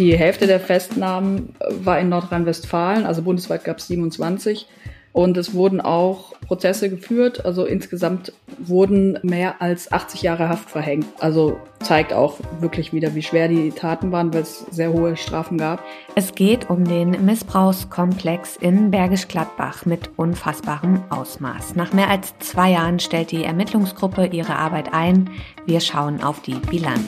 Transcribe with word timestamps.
Die 0.00 0.16
Hälfte 0.16 0.46
der 0.46 0.60
Festnahmen 0.60 1.54
war 1.68 2.00
in 2.00 2.08
Nordrhein-Westfalen, 2.08 3.04
also 3.04 3.20
bundesweit 3.20 3.64
gab 3.64 3.76
es 3.76 3.88
27. 3.88 4.66
Und 5.12 5.36
es 5.36 5.52
wurden 5.52 5.82
auch 5.82 6.32
Prozesse 6.46 6.88
geführt. 6.88 7.44
Also 7.44 7.66
insgesamt 7.66 8.32
wurden 8.58 9.18
mehr 9.22 9.60
als 9.60 9.92
80 9.92 10.22
Jahre 10.22 10.48
Haft 10.48 10.70
verhängt. 10.70 11.04
Also 11.18 11.58
zeigt 11.80 12.14
auch 12.14 12.38
wirklich 12.60 12.94
wieder, 12.94 13.14
wie 13.14 13.20
schwer 13.20 13.48
die 13.48 13.72
Taten 13.72 14.10
waren, 14.10 14.32
weil 14.32 14.40
es 14.40 14.60
sehr 14.70 14.90
hohe 14.90 15.18
Strafen 15.18 15.58
gab. 15.58 15.84
Es 16.14 16.34
geht 16.34 16.70
um 16.70 16.86
den 16.86 17.22
Missbrauchskomplex 17.26 18.56
in 18.56 18.90
Bergisch 18.90 19.28
Gladbach 19.28 19.84
mit 19.84 20.08
unfassbarem 20.16 21.02
Ausmaß. 21.10 21.74
Nach 21.74 21.92
mehr 21.92 22.08
als 22.08 22.38
zwei 22.38 22.70
Jahren 22.70 23.00
stellt 23.00 23.32
die 23.32 23.44
Ermittlungsgruppe 23.44 24.28
ihre 24.28 24.56
Arbeit 24.56 24.94
ein. 24.94 25.28
Wir 25.66 25.80
schauen 25.80 26.22
auf 26.22 26.40
die 26.40 26.54
Bilanz. 26.54 27.06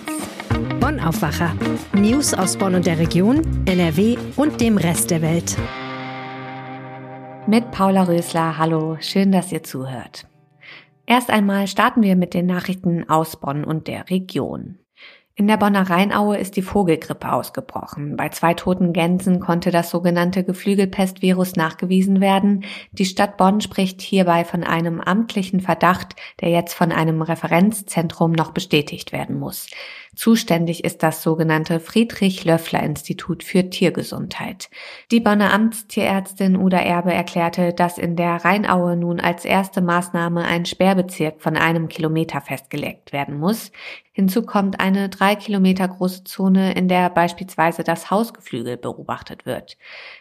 Bonn 0.80 1.00
Aufwacher. 1.00 1.54
News 1.94 2.34
aus 2.34 2.56
Bonn 2.56 2.74
und 2.74 2.86
der 2.86 2.98
Region, 2.98 3.42
NRW 3.66 4.16
und 4.36 4.60
dem 4.60 4.76
Rest 4.76 5.10
der 5.10 5.22
Welt 5.22 5.56
mit 7.46 7.70
Paula 7.72 8.04
Rösler. 8.04 8.56
Hallo, 8.56 8.96
schön, 9.00 9.32
dass 9.32 9.52
ihr 9.52 9.62
zuhört. 9.62 10.26
Erst 11.06 11.30
einmal 11.30 11.66
starten 11.66 12.02
wir 12.02 12.16
mit 12.16 12.34
den 12.34 12.46
Nachrichten 12.46 13.08
aus 13.08 13.40
Bonn 13.40 13.64
und 13.64 13.88
der 13.88 14.08
Region. 14.10 14.78
In 15.34 15.48
der 15.48 15.56
Bonner 15.56 15.88
Rheinaue 15.88 16.36
ist 16.36 16.56
die 16.56 16.62
Vogelgrippe 16.62 17.32
ausgebrochen. 17.32 18.16
Bei 18.16 18.28
zwei 18.28 18.52
toten 18.52 18.92
Gänsen 18.92 19.40
konnte 19.40 19.70
das 19.70 19.90
sogenannte 19.90 20.44
Geflügelpestvirus 20.44 21.56
nachgewiesen 21.56 22.20
werden. 22.20 22.64
Die 22.92 23.06
Stadt 23.06 23.38
Bonn 23.38 23.62
spricht 23.62 24.02
hierbei 24.02 24.44
von 24.44 24.62
einem 24.62 25.00
amtlichen 25.00 25.60
Verdacht, 25.60 26.16
der 26.40 26.50
jetzt 26.50 26.74
von 26.74 26.92
einem 26.92 27.22
Referenzzentrum 27.22 28.32
noch 28.32 28.52
bestätigt 28.52 29.12
werden 29.12 29.38
muss. 29.38 29.68
Zuständig 30.14 30.84
ist 30.84 31.02
das 31.02 31.22
sogenannte 31.22 31.80
Friedrich-Löffler-Institut 31.80 33.42
für 33.42 33.70
Tiergesundheit. 33.70 34.68
Die 35.10 35.20
Bonner 35.20 35.54
Amtstierärztin 35.54 36.54
Uda 36.54 36.76
Erbe 36.76 37.14
erklärte, 37.14 37.72
dass 37.72 37.96
in 37.96 38.14
der 38.14 38.44
Rheinaue 38.44 38.94
nun 38.94 39.20
als 39.20 39.46
erste 39.46 39.80
Maßnahme 39.80 40.44
ein 40.44 40.66
Sperrbezirk 40.66 41.40
von 41.40 41.56
einem 41.56 41.88
Kilometer 41.88 42.42
festgelegt 42.42 43.14
werden 43.14 43.38
muss. 43.38 43.72
Hinzu 44.12 44.42
kommt 44.42 44.80
eine 44.80 45.08
drei 45.08 45.34
Kilometer 45.34 45.88
große 45.88 46.24
Zone, 46.24 46.74
in 46.74 46.88
der 46.88 47.08
beispielsweise 47.08 47.82
das 47.82 48.10
Hausgeflügel 48.10 48.76
beobachtet 48.76 49.46
wird. 49.46 49.78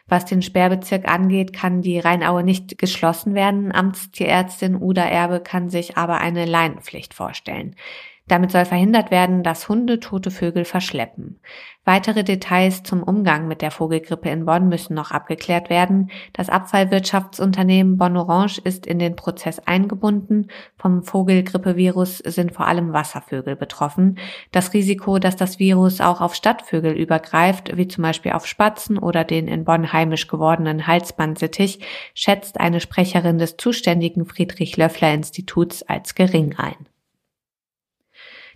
Was 0.08 0.24
den 0.24 0.42
Sperrbezirk 0.42 1.06
angeht, 1.10 1.52
kann 1.52 1.82
die 1.82 2.00
Rheinaue 2.00 2.44
nicht 2.44 2.78
geschlossen 2.78 3.34
werden. 3.34 3.74
Amtstierärztin 3.74 4.82
Uda 4.82 5.04
Erbe 5.04 5.42
kann 5.42 5.70
sich 5.70 5.98
aber 5.98 6.22
eine 6.22 6.46
Leinenpflicht 6.46 7.14
vorstellen. 7.14 7.76
Damit 8.32 8.52
soll 8.52 8.64
verhindert 8.64 9.12
werden, 9.12 9.44
dass 9.44 9.68
Hunde 9.68 10.00
tote 10.00 10.32
Vögel 10.32 10.64
verschleppen. 10.64 11.42
Weitere 11.84 12.24
Details 12.24 12.82
zum 12.82 13.04
Umgang 13.04 13.50
mit 13.50 13.62
der 13.62 13.72
Vogelgrippe 13.72 14.30
in 14.30 14.46
Bonn 14.46 14.70
müssen 14.70 14.94
noch 14.94 15.12
abgeklärt 15.12 15.70
werden. 15.70 16.10
Das 16.32 16.48
Abfallwirtschaftsunternehmen 16.48 17.98
Bonn 17.98 18.16
Orange 18.16 18.62
ist 18.64 18.88
in 18.88 19.00
den 19.00 19.18
Prozess 19.18 19.60
eingebunden. 19.60 20.48
Vom 20.78 21.04
Vogelgrippevirus 21.04 22.20
sind 22.20 22.54
vor 22.54 22.68
allem 22.68 22.94
Wasservögel 22.94 23.58
betroffen. 23.58 24.18
Das 24.54 24.74
Risiko, 24.74 25.20
dass 25.20 25.36
das 25.36 25.60
Virus 25.60 26.00
auch 26.00 26.22
auf 26.22 26.34
Stadtvögel 26.34 26.94
übergreift, 26.94 27.76
wie 27.76 27.90
zum 27.90 28.04
Beispiel 28.04 28.32
auf 28.32 28.48
Spatzen 28.48 28.98
oder 28.98 29.26
den 29.26 29.50
in 29.50 29.66
Bonn 29.66 29.92
heimisch 29.92 30.30
gewordenen 30.30 30.88
Halsbandsittich, 30.88 31.82
schätzt 32.14 32.62
eine 32.62 32.80
Sprecherin 32.80 33.40
des 33.40 33.58
zuständigen 33.58 34.24
Friedrich-Löffler-Instituts 34.24 35.84
als 35.84 36.16
gering 36.16 36.56
ein. 36.58 36.88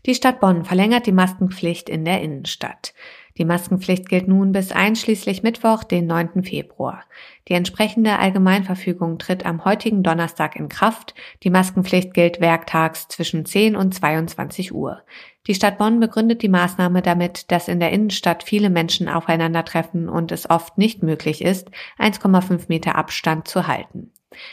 Die 0.06 0.14
Stadt 0.14 0.40
Bonn 0.40 0.66
verlängert 0.66 1.08
die 1.08 1.12
Maskenpflicht 1.12 1.90
in 1.90 2.06
der 2.06 2.22
Innenstadt. 2.22 2.94
Die 3.40 3.44
Maskenpflicht 3.44 4.08
gilt 4.08 4.28
nun 4.28 4.52
bis 4.52 4.72
einschließlich 4.72 5.42
Mittwoch, 5.42 5.84
den 5.84 6.06
9. 6.06 6.44
Februar. 6.44 7.04
Die 7.48 7.54
entsprechende 7.54 8.20
Allgemeinverfügung 8.20 9.18
tritt 9.18 9.48
am 9.48 9.66
heutigen 9.66 10.04
Donnerstag 10.04 10.56
in 10.56 10.70
Kraft. 10.70 11.16
Die 11.42 11.50
Maskenpflicht 11.50 12.14
gilt 12.14 12.40
werktags 12.40 13.08
zwischen 13.08 13.46
10 13.46 13.76
und 13.76 13.96
22 13.96 14.76
Uhr. 14.76 15.02
Die 15.48 15.56
Stadt 15.56 15.80
Bonn 15.80 16.00
begründet 16.00 16.44
die 16.44 16.50
Maßnahme 16.50 17.02
damit, 17.02 17.52
dass 17.52 17.68
in 17.68 17.80
der 17.80 17.92
Innenstadt 17.92 18.44
viele 18.44 18.70
Menschen 18.70 19.10
aufeinandertreffen 19.10 20.08
und 20.08 20.32
es 20.32 20.48
oft 20.48 20.78
nicht 20.78 21.02
möglich 21.02 21.44
ist, 21.44 21.72
1,5 21.98 22.66
Meter 22.68 22.96
Abstand 22.96 23.48
zu 23.48 23.68
halten. 23.68 24.12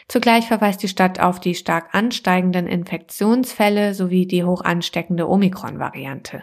Zugleich 0.08 0.46
verweist 0.46 0.82
die 0.82 0.88
Stadt 0.88 1.20
auf 1.20 1.40
die 1.40 1.54
stark 1.54 1.94
ansteigenden 1.94 2.66
Infektionsfälle 2.66 3.94
sowie 3.94 4.26
die 4.26 4.44
hoch 4.44 4.62
ansteckende 4.62 5.28
Omikron-Variante. 5.28 6.42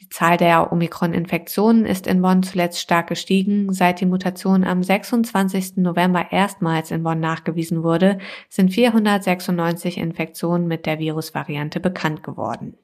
Die 0.00 0.08
Zahl 0.08 0.36
der 0.36 0.72
Omikron-Infektionen 0.72 1.84
ist 1.84 2.06
in 2.06 2.22
Bonn 2.22 2.42
zuletzt 2.42 2.80
stark 2.80 3.08
gestiegen. 3.08 3.72
Seit 3.72 4.00
die 4.00 4.06
Mutation 4.06 4.64
am 4.64 4.82
26. 4.82 5.76
November 5.76 6.26
erstmals 6.30 6.90
in 6.90 7.02
Bonn 7.02 7.20
nachgewiesen 7.20 7.82
wurde, 7.82 8.18
sind 8.48 8.72
496 8.72 9.98
Infektionen 9.98 10.66
mit 10.66 10.86
der 10.86 10.98
Virusvariante 10.98 11.80
bekannt 11.80 12.22
geworden. 12.22 12.76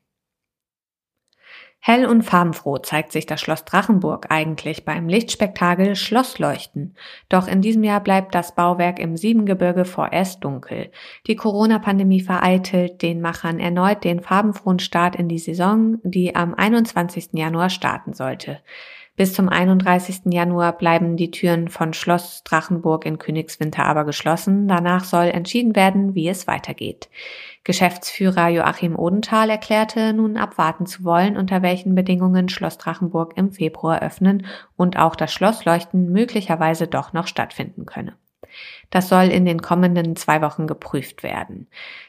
Hell 1.87 2.07
und 2.07 2.23
farbenfroh 2.23 2.79
zeigt 2.79 3.13
sich 3.13 3.27
das 3.27 3.43
Schloss 3.43 3.67
Drachenburg 3.67 4.29
eigentlich 4.31 4.87
beim 4.87 5.07
Lichtspektakel 5.07 5.97
Schlossleuchten. 5.97 6.97
Doch 7.29 7.47
in 7.47 7.61
diesem 7.61 7.85
Jahr 7.85 8.01
bleibt 8.01 8.35
das 8.35 8.55
Bauwerk 8.55 8.99
im 8.99 9.19
Siebengebirge 9.19 9.85
vorerst 9.85 10.43
dunkel. 10.43 10.91
Die 11.27 11.37
Corona-Pandemie 11.37 12.23
vereitelt 12.23 13.03
den 13.03 13.21
Machern 13.21 13.61
erneut 13.61 14.03
den 14.03 14.21
farbenfrohen 14.23 14.79
Start 14.79 15.15
in 15.15 15.29
die 15.29 15.39
Saison, 15.39 15.99
die 16.05 16.35
am 16.35 16.55
21. 16.55 17.33
Januar 17.35 17.69
starten 17.69 18.15
sollte. 18.15 18.61
Bis 19.17 19.33
zum 19.33 19.49
31. 19.49 20.33
Januar 20.33 20.77
bleiben 20.77 21.17
die 21.17 21.31
Türen 21.31 21.69
von 21.69 21.93
Schloss 21.95 22.43
Drachenburg 22.43 23.07
in 23.07 23.19
Königswinter 23.19 23.87
aber 23.87 24.05
geschlossen. 24.05 24.67
Danach 24.67 25.05
soll 25.05 25.27
entschieden 25.27 25.77
werden, 25.77 26.17
wie 26.17 26.29
es 26.29 26.49
weitergeht. 26.49 27.09
Geschäftsführer 27.63 28.49
Joachim 28.49 28.99
Odenthal 28.99 29.51
erklärte, 29.51 30.13
nun 30.15 30.37
abwarten 30.37 30.87
zu 30.87 31.05
wollen, 31.05 31.37
unter 31.37 31.63
welchen 31.63 31.95
Bedingungen 31.95 32.49
Schloss 32.49 32.77
Drachenburg 32.77 33.37
im 33.37 33.53
Februar 33.53 34.03
öffnen 34.03 34.47
und 34.77 34.99
auch 34.99 35.15
das 35.15 35.33
Schlossleuchten 35.33 36.11
möglicherweise 36.11 36.89
doch 36.89 37.13
noch 37.13 37.29
stattfinden 37.29 37.87
könne. 37.87 38.17
Das 38.91 39.09
soll 39.09 39.25
in 39.25 39.45
den 39.45 39.63
kommenden 39.63 40.17
zwei 40.17 40.43
Wochen 40.43 40.67
geprüft 40.67 41.23
werden. 41.23 41.69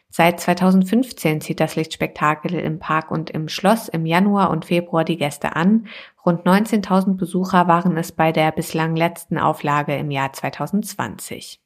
Seit 0.09 0.39
2015 0.39 1.41
zieht 1.41 1.59
das 1.59 1.75
Lichtspektakel 1.75 2.53
im 2.53 2.79
Park 2.79 3.11
und 3.11 3.29
im 3.29 3.49
Schloss 3.49 3.89
im 3.89 4.05
Januar 4.05 4.49
und 4.49 4.65
Februar 4.65 5.03
die 5.03 5.17
Gäste 5.17 5.57
an. 5.57 5.87
Rund 6.25 6.45
19.000 6.45 7.17
Besucher 7.17 7.67
waren 7.67 7.97
es 7.97 8.13
bei 8.13 8.31
der 8.31 8.51
bislang 8.53 8.95
letzten 8.95 9.37
Auflage 9.37 9.95
im 9.97 10.11
Jahr 10.11 10.31
2020. 10.31 11.59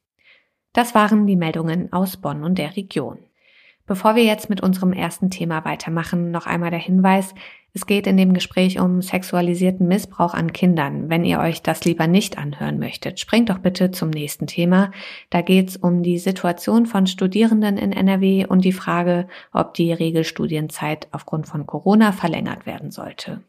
Das 0.74 0.96
waren 0.96 1.28
die 1.28 1.36
Meldungen 1.36 1.94
aus 1.94 2.18
Bonn 2.18 2.44
und 2.44 2.58
der 2.58 2.76
Region. 2.76 3.20
Bevor 3.90 4.16
wir 4.16 4.24
jetzt 4.24 4.52
mit 4.52 4.62
unserem 4.62 4.94
ersten 4.94 5.32
Thema 5.32 5.66
weitermachen, 5.66 6.30
noch 6.30 6.46
einmal 6.46 6.70
der 6.70 6.78
Hinweis, 6.78 7.34
es 7.74 7.88
geht 7.88 8.06
in 8.06 8.18
dem 8.18 8.36
Gespräch 8.36 8.80
um 8.80 9.02
sexualisierten 9.02 9.88
Missbrauch 9.88 10.36
an 10.36 10.54
Kindern. 10.54 11.10
Wenn 11.10 11.26
ihr 11.26 11.40
euch 11.40 11.64
das 11.64 11.86
lieber 11.86 12.06
nicht 12.06 12.38
anhören 12.38 12.78
möchtet, 12.78 13.20
springt 13.20 13.50
doch 13.50 13.58
bitte 13.58 13.90
zum 13.90 14.12
nächsten 14.12 14.46
Thema. 14.46 14.92
Da 15.32 15.42
geht's 15.42 15.76
um 15.76 16.04
die 16.04 16.20
Situation 16.20 16.86
von 16.86 17.08
Studierenden 17.08 17.78
in 17.78 17.92
NRW 17.92 18.46
und 18.46 18.64
die 18.64 18.74
Frage, 18.74 19.28
ob 19.54 19.74
die 19.74 19.92
Regelstudienzeit 19.92 21.08
aufgrund 21.12 21.48
von 21.48 21.66
Corona 21.66 22.12
verlängert 22.12 22.68
werden 22.68 22.92
sollte. 22.92 23.42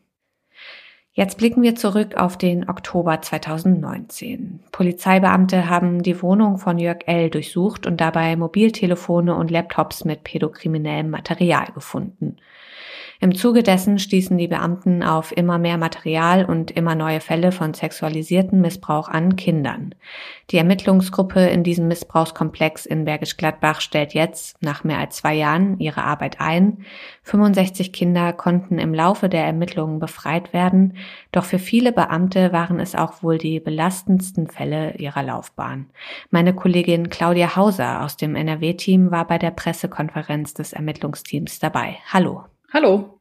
Jetzt 1.20 1.36
blicken 1.36 1.60
wir 1.60 1.76
zurück 1.76 2.16
auf 2.16 2.38
den 2.38 2.70
Oktober 2.70 3.20
2019. 3.20 4.60
Polizeibeamte 4.72 5.68
haben 5.68 6.02
die 6.02 6.22
Wohnung 6.22 6.56
von 6.56 6.78
Jörg 6.78 7.00
L. 7.04 7.28
durchsucht 7.28 7.86
und 7.86 8.00
dabei 8.00 8.36
Mobiltelefone 8.36 9.34
und 9.34 9.50
Laptops 9.50 10.06
mit 10.06 10.24
pädokriminellem 10.24 11.10
Material 11.10 11.66
gefunden. 11.74 12.36
Im 13.22 13.34
Zuge 13.34 13.62
dessen 13.62 13.98
stießen 13.98 14.38
die 14.38 14.48
Beamten 14.48 15.02
auf 15.02 15.36
immer 15.36 15.58
mehr 15.58 15.76
Material 15.76 16.46
und 16.46 16.70
immer 16.70 16.94
neue 16.94 17.20
Fälle 17.20 17.52
von 17.52 17.74
sexualisierten 17.74 18.62
Missbrauch 18.62 19.10
an 19.10 19.36
Kindern. 19.36 19.94
Die 20.50 20.56
Ermittlungsgruppe 20.56 21.40
in 21.40 21.62
diesem 21.62 21.86
Missbrauchskomplex 21.86 22.86
in 22.86 23.04
Bergisch 23.04 23.36
Gladbach 23.36 23.82
stellt 23.82 24.14
jetzt, 24.14 24.56
nach 24.62 24.84
mehr 24.84 24.96
als 24.96 25.16
zwei 25.16 25.34
Jahren, 25.34 25.78
ihre 25.78 26.02
Arbeit 26.02 26.40
ein. 26.40 26.86
65 27.24 27.92
Kinder 27.92 28.32
konnten 28.32 28.78
im 28.78 28.94
Laufe 28.94 29.28
der 29.28 29.44
Ermittlungen 29.44 29.98
befreit 29.98 30.54
werden, 30.54 30.96
doch 31.30 31.44
für 31.44 31.58
viele 31.58 31.92
Beamte 31.92 32.54
waren 32.54 32.80
es 32.80 32.94
auch 32.94 33.22
wohl 33.22 33.36
die 33.36 33.60
belastendsten 33.60 34.48
Fälle 34.48 34.94
ihrer 34.96 35.22
Laufbahn. 35.22 35.90
Meine 36.30 36.54
Kollegin 36.54 37.10
Claudia 37.10 37.54
Hauser 37.54 38.02
aus 38.02 38.16
dem 38.16 38.34
NRW-Team 38.34 39.10
war 39.10 39.26
bei 39.26 39.36
der 39.36 39.50
Pressekonferenz 39.50 40.54
des 40.54 40.72
Ermittlungsteams 40.72 41.58
dabei. 41.58 41.98
Hallo. 42.10 42.44
Hallo. 42.72 43.19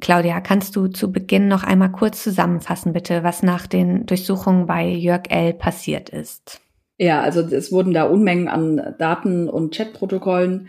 Claudia, 0.00 0.40
kannst 0.40 0.76
du 0.76 0.88
zu 0.88 1.12
Beginn 1.12 1.48
noch 1.48 1.62
einmal 1.62 1.92
kurz 1.92 2.22
zusammenfassen, 2.22 2.92
bitte, 2.92 3.22
was 3.22 3.42
nach 3.42 3.66
den 3.66 4.06
Durchsuchungen 4.06 4.66
bei 4.66 4.86
Jörg 4.88 5.30
L. 5.30 5.54
passiert 5.54 6.08
ist? 6.08 6.60
Ja, 6.98 7.20
also 7.22 7.40
es 7.40 7.72
wurden 7.72 7.92
da 7.92 8.04
Unmengen 8.04 8.48
an 8.48 8.94
Daten 8.98 9.48
und 9.48 9.74
Chatprotokollen 9.74 10.68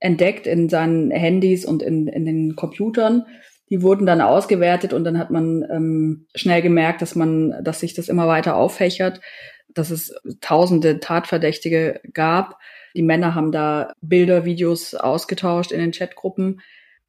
entdeckt 0.00 0.46
in 0.46 0.68
seinen 0.68 1.10
Handys 1.10 1.64
und 1.64 1.82
in, 1.82 2.08
in 2.08 2.24
den 2.24 2.56
Computern. 2.56 3.26
Die 3.68 3.82
wurden 3.82 4.06
dann 4.06 4.20
ausgewertet 4.20 4.92
und 4.92 5.04
dann 5.04 5.18
hat 5.18 5.30
man 5.30 5.64
ähm, 5.70 6.26
schnell 6.34 6.62
gemerkt, 6.62 7.02
dass 7.02 7.14
man, 7.14 7.62
dass 7.62 7.80
sich 7.80 7.94
das 7.94 8.08
immer 8.08 8.26
weiter 8.26 8.56
auffächert, 8.56 9.20
dass 9.68 9.90
es 9.90 10.12
tausende 10.40 10.98
Tatverdächtige 10.98 12.00
gab. 12.12 12.58
Die 12.96 13.02
Männer 13.02 13.36
haben 13.36 13.52
da 13.52 13.92
Bilder, 14.00 14.44
Videos 14.44 14.94
ausgetauscht 14.94 15.70
in 15.70 15.78
den 15.78 15.92
Chatgruppen. 15.92 16.60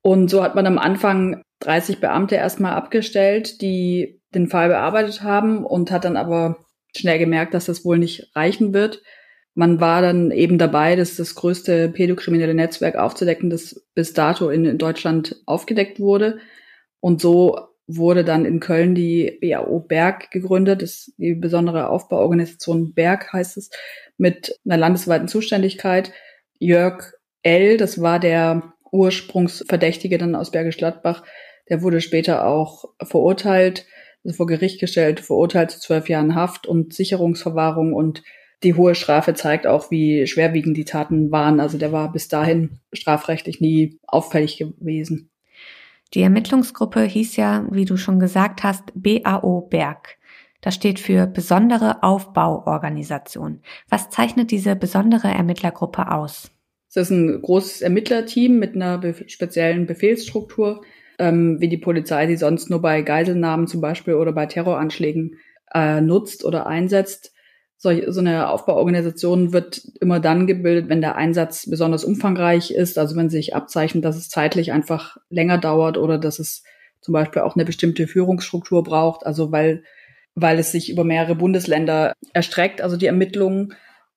Und 0.01 0.30
so 0.30 0.44
hat 0.44 0.56
man 0.56 0.65
am 0.65 0.77
Anfang 0.77 1.44
30 1.59 2.00
Beamte 2.00 2.36
erstmal 2.36 2.74
abgestellt, 2.74 3.62
die 3.62 4.19
den 4.33 4.48
Fall 4.48 4.69
bearbeitet 4.69 5.21
haben 5.21 5.65
und 5.65 5.92
hat 5.92 6.06
dann 6.06 6.18
aber 6.18 6.65
schnell 6.95 7.19
gemerkt, 7.19 7.53
dass 7.53 7.65
das 7.65 7.86
wohl 7.86 7.98
nicht 7.98 8.36
reichen 8.36 8.74
wird. 8.74 9.03
Man 9.53 9.80
war 9.81 10.01
dann 10.01 10.31
eben 10.31 10.57
dabei, 10.57 10.95
das 10.95 11.18
das 11.18 11.36
größte 11.36 11.89
pädokriminelle 11.89 12.53
Netzwerk 12.53 12.95
aufzudecken, 12.95 13.50
das 13.50 13.86
bis 13.94 14.13
dato 14.13 14.50
in, 14.50 14.65
in 14.65 14.77
Deutschland 14.77 15.42
aufgedeckt 15.45 16.00
wurde. 16.00 16.39
Und 17.01 17.21
so 17.21 17.59
wurde 17.88 18.24
dann 18.24 18.45
in 18.45 18.59
Köln 18.62 18.95
die 18.95 19.38
BAO 19.42 19.80
Berg 19.80 20.31
gegründet, 20.31 20.81
das 20.81 20.92
ist 20.92 21.13
die 21.18 21.36
besondere 21.36 21.89
Aufbauorganisation 21.89 22.94
Berg 22.94 23.33
heißt 23.33 23.57
es, 23.57 23.69
mit 24.18 24.57
einer 24.65 24.77
landesweiten 24.77 25.27
Zuständigkeit. 25.27 26.13
Jörg 26.59 27.13
L., 27.44 27.77
das 27.77 28.01
war 28.01 28.19
der 28.19 28.74
Ursprungsverdächtige 28.91 30.17
dann 30.17 30.35
aus 30.35 30.51
Bergisch 30.51 30.77
Gladbach, 30.77 31.23
der 31.69 31.81
wurde 31.81 32.01
später 32.01 32.45
auch 32.45 32.85
verurteilt, 33.01 33.85
also 34.23 34.35
vor 34.35 34.47
Gericht 34.47 34.79
gestellt, 34.79 35.19
verurteilt 35.21 35.71
zu 35.71 35.79
zwölf 35.79 36.09
Jahren 36.09 36.35
Haft 36.35 36.67
und 36.67 36.93
Sicherungsverwahrung 36.93 37.93
und 37.93 38.23
die 38.63 38.75
hohe 38.75 38.93
Strafe 38.93 39.33
zeigt 39.33 39.65
auch, 39.65 39.89
wie 39.89 40.27
schwerwiegend 40.27 40.77
die 40.77 40.85
Taten 40.85 41.31
waren. 41.31 41.59
Also 41.59 41.77
der 41.77 41.91
war 41.91 42.11
bis 42.11 42.27
dahin 42.27 42.79
strafrechtlich 42.93 43.59
nie 43.59 43.99
auffällig 44.05 44.57
gewesen. 44.57 45.31
Die 46.13 46.21
Ermittlungsgruppe 46.21 47.01
hieß 47.01 47.37
ja, 47.37 47.65
wie 47.71 47.85
du 47.85 47.97
schon 47.97 48.19
gesagt 48.19 48.63
hast, 48.63 48.83
BAO 48.94 49.61
Berg. 49.61 50.17
Das 50.59 50.75
steht 50.75 50.99
für 50.99 51.25
Besondere 51.25 52.03
Aufbauorganisation. 52.03 53.61
Was 53.89 54.09
zeichnet 54.09 54.51
diese 54.51 54.75
besondere 54.75 55.29
Ermittlergruppe 55.29 56.11
aus? 56.11 56.51
Es 56.93 56.97
ist 56.97 57.09
ein 57.11 57.41
großes 57.41 57.81
Ermittlerteam 57.81 58.59
mit 58.59 58.75
einer 58.75 58.97
be 58.97 59.15
speziellen 59.27 59.85
Befehlsstruktur, 59.85 60.81
ähm, 61.19 61.61
wie 61.61 61.69
die 61.69 61.77
Polizei 61.77 62.27
sie 62.27 62.35
sonst 62.35 62.69
nur 62.69 62.81
bei 62.81 63.01
Geiselnahmen 63.01 63.67
zum 63.67 63.79
Beispiel 63.79 64.15
oder 64.15 64.33
bei 64.33 64.45
Terroranschlägen 64.45 65.38
äh, 65.73 66.01
nutzt 66.01 66.43
oder 66.43 66.67
einsetzt. 66.67 67.33
So, 67.77 67.91
so 68.11 68.19
eine 68.19 68.49
Aufbauorganisation 68.49 69.53
wird 69.53 69.81
immer 70.01 70.19
dann 70.19 70.47
gebildet, 70.47 70.89
wenn 70.89 70.99
der 70.99 71.15
Einsatz 71.15 71.67
besonders 71.69 72.03
umfangreich 72.03 72.71
ist, 72.71 72.99
also 72.99 73.15
wenn 73.15 73.29
sich 73.29 73.55
abzeichnet, 73.55 74.03
dass 74.03 74.17
es 74.17 74.27
zeitlich 74.27 74.73
einfach 74.73 75.15
länger 75.29 75.57
dauert 75.57 75.97
oder 75.97 76.17
dass 76.17 76.39
es 76.39 76.63
zum 76.99 77.13
Beispiel 77.13 77.41
auch 77.41 77.55
eine 77.55 77.65
bestimmte 77.65 78.05
Führungsstruktur 78.05 78.83
braucht, 78.83 79.25
also 79.25 79.51
weil, 79.53 79.83
weil 80.35 80.59
es 80.59 80.73
sich 80.73 80.91
über 80.91 81.05
mehrere 81.05 81.35
Bundesländer 81.35 82.13
erstreckt, 82.33 82.81
also 82.81 82.97
die 82.97 83.07
Ermittlungen. 83.07 83.75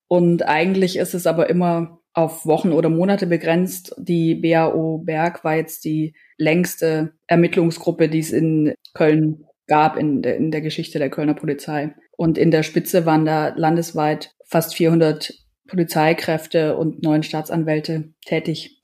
Und 0.08 0.42
eigentlich 0.42 0.98
ist 0.98 1.14
es 1.14 1.26
aber 1.26 1.48
immer 1.48 2.00
auf 2.14 2.46
Wochen 2.46 2.72
oder 2.72 2.88
Monate 2.88 3.26
begrenzt. 3.26 3.94
Die 3.98 4.34
BAO 4.34 4.98
Berg 4.98 5.44
war 5.44 5.56
jetzt 5.56 5.84
die 5.84 6.14
längste 6.38 7.12
Ermittlungsgruppe, 7.26 8.08
die 8.08 8.20
es 8.20 8.30
in 8.30 8.74
Köln 8.94 9.44
gab 9.66 9.96
in 9.96 10.22
der, 10.22 10.36
in 10.36 10.50
der 10.50 10.60
Geschichte 10.60 10.98
der 10.98 11.10
Kölner 11.10 11.34
Polizei. 11.34 11.94
Und 12.16 12.38
in 12.38 12.50
der 12.50 12.62
Spitze 12.62 13.06
waren 13.06 13.24
da 13.24 13.48
landesweit 13.48 14.34
fast 14.44 14.74
400 14.74 15.34
Polizeikräfte 15.66 16.76
und 16.76 17.02
neun 17.02 17.22
Staatsanwälte 17.22 18.12
tätig. 18.24 18.80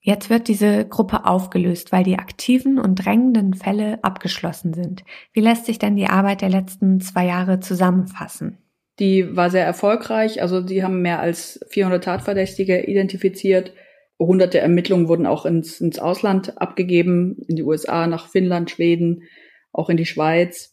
Jetzt 0.00 0.30
wird 0.30 0.48
diese 0.48 0.86
Gruppe 0.86 1.26
aufgelöst, 1.26 1.92
weil 1.92 2.04
die 2.04 2.18
aktiven 2.18 2.78
und 2.78 2.94
drängenden 2.94 3.54
Fälle 3.54 4.02
abgeschlossen 4.02 4.72
sind. 4.72 5.04
Wie 5.32 5.40
lässt 5.40 5.66
sich 5.66 5.78
denn 5.78 5.96
die 5.96 6.06
Arbeit 6.06 6.42
der 6.42 6.48
letzten 6.48 7.00
zwei 7.00 7.26
Jahre 7.26 7.60
zusammenfassen? 7.60 8.58
Die 8.98 9.36
war 9.36 9.50
sehr 9.50 9.64
erfolgreich. 9.64 10.40
Also 10.42 10.60
die 10.60 10.82
haben 10.82 11.02
mehr 11.02 11.20
als 11.20 11.60
400 11.68 12.02
Tatverdächtige 12.02 12.86
identifiziert. 12.86 13.72
Hunderte 14.18 14.58
Ermittlungen 14.60 15.08
wurden 15.08 15.26
auch 15.26 15.44
ins, 15.44 15.80
ins 15.80 15.98
Ausland 15.98 16.60
abgegeben, 16.60 17.38
in 17.48 17.56
die 17.56 17.62
USA, 17.62 18.06
nach 18.06 18.28
Finnland, 18.28 18.70
Schweden, 18.70 19.24
auch 19.72 19.90
in 19.90 19.98
die 19.98 20.06
Schweiz, 20.06 20.72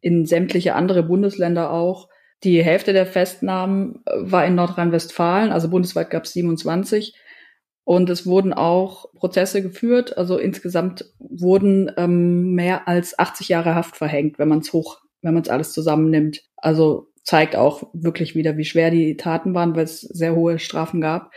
in 0.00 0.26
sämtliche 0.26 0.74
andere 0.74 1.04
Bundesländer 1.04 1.70
auch. 1.70 2.08
Die 2.42 2.62
Hälfte 2.64 2.92
der 2.92 3.06
Festnahmen 3.06 4.02
äh, 4.06 4.12
war 4.16 4.44
in 4.46 4.56
Nordrhein-Westfalen, 4.56 5.52
also 5.52 5.68
bundesweit 5.68 6.10
gab 6.10 6.24
es 6.24 6.32
27. 6.32 7.14
Und 7.84 8.10
es 8.10 8.26
wurden 8.26 8.52
auch 8.52 9.12
Prozesse 9.14 9.62
geführt. 9.62 10.16
Also 10.16 10.38
insgesamt 10.38 11.04
wurden 11.18 11.90
ähm, 11.96 12.52
mehr 12.54 12.88
als 12.88 13.18
80 13.18 13.48
Jahre 13.48 13.74
Haft 13.74 13.96
verhängt, 13.96 14.38
wenn 14.38 14.48
man 14.48 14.60
es 14.60 14.72
hoch, 14.72 15.00
wenn 15.22 15.34
man 15.34 15.42
es 15.42 15.48
alles 15.48 15.72
zusammennimmt. 15.72 16.42
Also 16.56 17.09
zeigt 17.22 17.56
auch 17.56 17.90
wirklich 17.92 18.34
wieder, 18.34 18.56
wie 18.56 18.64
schwer 18.64 18.90
die 18.90 19.16
Taten 19.16 19.54
waren, 19.54 19.74
weil 19.76 19.84
es 19.84 20.00
sehr 20.00 20.34
hohe 20.34 20.58
Strafen 20.58 21.00
gab. 21.00 21.30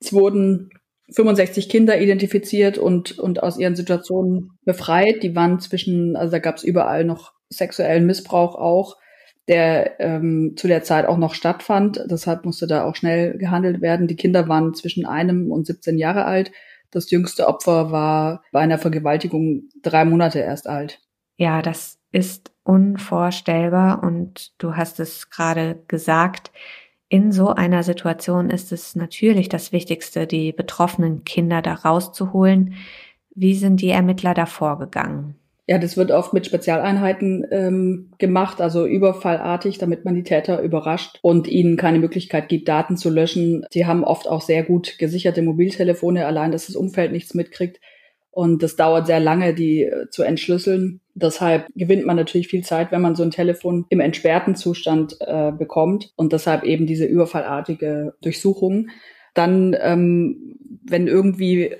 Es 0.00 0.12
wurden 0.12 0.70
65 1.12 1.68
Kinder 1.68 2.00
identifiziert 2.00 2.78
und, 2.78 3.18
und 3.18 3.42
aus 3.42 3.58
ihren 3.58 3.76
Situationen 3.76 4.58
befreit. 4.64 5.22
Die 5.22 5.34
waren 5.34 5.60
zwischen, 5.60 6.16
also 6.16 6.32
da 6.32 6.38
gab 6.38 6.56
es 6.56 6.64
überall 6.64 7.04
noch 7.04 7.32
sexuellen 7.48 8.06
Missbrauch 8.06 8.54
auch, 8.54 8.96
der 9.48 9.98
ähm, 10.00 10.54
zu 10.56 10.68
der 10.68 10.82
Zeit 10.82 11.06
auch 11.06 11.18
noch 11.18 11.34
stattfand. 11.34 12.04
Deshalb 12.08 12.44
musste 12.44 12.66
da 12.66 12.84
auch 12.84 12.94
schnell 12.94 13.36
gehandelt 13.38 13.80
werden. 13.80 14.06
Die 14.06 14.16
Kinder 14.16 14.48
waren 14.48 14.74
zwischen 14.74 15.06
einem 15.06 15.50
und 15.50 15.66
17 15.66 15.98
Jahre 15.98 16.24
alt. 16.24 16.52
Das 16.90 17.10
jüngste 17.10 17.46
Opfer 17.46 17.92
war 17.92 18.42
bei 18.52 18.60
einer 18.60 18.78
Vergewaltigung 18.78 19.68
drei 19.82 20.04
Monate 20.04 20.40
erst 20.40 20.68
alt. 20.68 21.00
Ja, 21.36 21.62
das 21.62 21.99
ist 22.12 22.52
unvorstellbar 22.64 24.02
und 24.02 24.52
du 24.58 24.76
hast 24.76 25.00
es 25.00 25.30
gerade 25.30 25.82
gesagt. 25.88 26.50
In 27.08 27.32
so 27.32 27.48
einer 27.48 27.82
Situation 27.82 28.50
ist 28.50 28.70
es 28.72 28.94
natürlich 28.94 29.48
das 29.48 29.72
Wichtigste, 29.72 30.26
die 30.26 30.52
betroffenen 30.52 31.24
Kinder 31.24 31.62
da 31.62 31.74
rauszuholen. 31.74 32.74
Wie 33.34 33.54
sind 33.54 33.80
die 33.80 33.90
Ermittler 33.90 34.34
da 34.34 34.46
vorgegangen? 34.46 35.34
Ja, 35.66 35.78
das 35.78 35.96
wird 35.96 36.10
oft 36.10 36.32
mit 36.32 36.46
Spezialeinheiten 36.46 37.46
ähm, 37.52 38.10
gemacht, 38.18 38.60
also 38.60 38.86
überfallartig, 38.86 39.78
damit 39.78 40.04
man 40.04 40.16
die 40.16 40.24
Täter 40.24 40.60
überrascht 40.62 41.20
und 41.22 41.46
ihnen 41.46 41.76
keine 41.76 42.00
Möglichkeit 42.00 42.48
gibt, 42.48 42.68
Daten 42.68 42.96
zu 42.96 43.08
löschen. 43.08 43.64
Sie 43.70 43.86
haben 43.86 44.02
oft 44.02 44.26
auch 44.26 44.42
sehr 44.42 44.64
gut 44.64 44.98
gesicherte 44.98 45.42
Mobiltelefone, 45.42 46.26
allein 46.26 46.50
dass 46.50 46.66
das 46.66 46.74
Umfeld 46.74 47.12
nichts 47.12 47.34
mitkriegt. 47.34 47.80
Und 48.32 48.64
das 48.64 48.74
dauert 48.74 49.06
sehr 49.06 49.20
lange, 49.20 49.54
die 49.54 49.84
äh, 49.84 50.08
zu 50.10 50.24
entschlüsseln. 50.24 51.00
Deshalb 51.20 51.66
gewinnt 51.74 52.06
man 52.06 52.16
natürlich 52.16 52.48
viel 52.48 52.64
Zeit, 52.64 52.92
wenn 52.92 53.00
man 53.00 53.14
so 53.14 53.22
ein 53.22 53.30
Telefon 53.30 53.86
im 53.88 54.00
entsperrten 54.00 54.54
Zustand 54.54 55.16
äh, 55.20 55.52
bekommt 55.52 56.12
und 56.16 56.32
deshalb 56.32 56.64
eben 56.64 56.86
diese 56.86 57.04
überfallartige 57.04 58.14
Durchsuchung. 58.22 58.88
Dann, 59.34 59.76
ähm, 59.80 60.56
wenn 60.82 61.06
irgendwie 61.06 61.76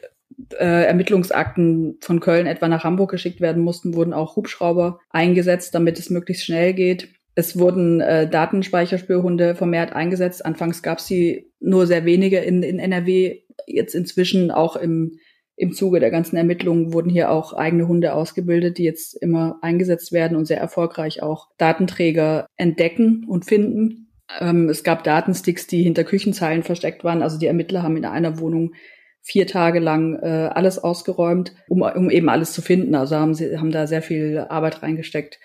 äh, 0.59 0.87
Ermittlungsakten 0.87 1.99
von 2.01 2.21
Köln 2.21 2.47
etwa 2.47 2.69
nach 2.69 2.85
Hamburg 2.85 3.11
geschickt 3.11 3.41
werden 3.41 3.63
mussten, 3.63 3.95
wurden 3.95 4.13
auch 4.13 4.37
Hubschrauber 4.37 5.01
eingesetzt, 5.11 5.75
damit 5.75 5.99
es 5.99 6.11
möglichst 6.11 6.45
schnell 6.45 6.75
geht. 6.75 7.09
Es 7.35 7.59
wurden 7.59 8.01
äh, 8.01 8.29
Datenspeicherspürhunde 8.29 9.55
vermehrt 9.55 9.93
eingesetzt. 9.93 10.45
Anfangs 10.45 10.83
gab 10.83 10.99
es 10.99 11.07
sie 11.07 11.51
nur 11.61 11.87
sehr 11.87 12.05
wenige 12.05 12.39
in, 12.39 12.63
in 12.63 12.79
NRW. 12.79 13.41
Jetzt 13.67 13.95
inzwischen 13.95 14.51
auch 14.51 14.77
im 14.77 15.19
im 15.61 15.75
Zuge 15.75 16.01
der 16.01 16.11
ganzen 16.11 16.37
Ermittlungen 16.37 16.95
wurden 16.95 17.11
hier 17.11 17.31
auch 17.31 17.53
eigene 17.53 17.87
Hunde 17.87 18.15
ausgebildet, 18.15 18.79
die 18.79 18.85
jetzt 18.85 19.15
immer 19.15 19.59
eingesetzt 19.61 20.11
werden 20.11 20.35
und 20.35 20.47
sehr 20.47 20.59
erfolgreich 20.59 21.23
auch 21.23 21.49
Datenträger 21.59 22.47
entdecken 22.57 23.27
und 23.29 23.45
finden. 23.45 24.11
Ähm, 24.41 24.71
es 24.71 24.85
gab 24.85 25.05
Datensticks, 25.05 25.67
die 25.67 25.83
hinter 25.83 26.05
Küchenzeilen 26.05 26.63
versteckt 26.63 27.05
waren. 27.05 27.21
Also 27.21 27.39
die 27.39 27.47
Ermittler 27.47 27.83
haben 27.83 27.99
in 27.99 28.07
einer 28.07 28.41
Wohnung 28.41 28.73
vier 29.21 29.47
Tage 29.47 29.81
lang 29.81 30.19
äh, 30.23 30.49
alles 30.51 30.79
ausgeräumt, 30.79 31.55
um, 31.69 31.83
um 31.83 32.09
eben 32.09 32.31
alles 32.31 32.55
zu 32.55 32.63
finden. 32.63 32.95
Also 32.95 33.17
haben 33.17 33.35
sie 33.35 33.59
haben 33.59 33.71
da 33.71 33.87
sehr 33.87 34.01
viel 34.01 34.39
Arbeit 34.49 34.83
reingesteckt. 34.83 35.39